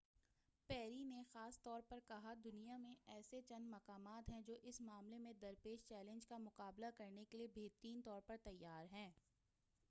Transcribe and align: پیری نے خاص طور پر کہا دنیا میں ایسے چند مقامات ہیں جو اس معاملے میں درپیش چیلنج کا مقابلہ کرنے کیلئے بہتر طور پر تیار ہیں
پیری 0.69 1.03
نے 1.03 1.21
خاص 1.33 1.61
طور 1.63 1.81
پر 1.89 1.99
کہا 2.07 2.33
دنیا 2.43 2.77
میں 2.77 2.93
ایسے 3.07 3.41
چند 3.41 3.69
مقامات 3.69 4.29
ہیں 4.29 4.41
جو 4.41 4.55
اس 4.63 4.81
معاملے 4.81 5.17
میں 5.17 5.33
درپیش 5.33 5.85
چیلنج 5.87 6.27
کا 6.27 6.37
مقابلہ 6.37 6.85
کرنے 6.97 7.25
کیلئے 7.25 7.47
بہتر 7.55 8.01
طور 8.05 8.21
پر 8.27 8.37
تیار 8.43 8.93
ہیں 8.93 9.09